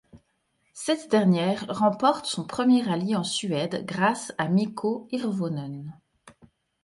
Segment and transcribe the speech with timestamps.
[0.73, 5.93] Cette dernière remporte son premier rallye en Suède grâce à Mikko Hirvonen.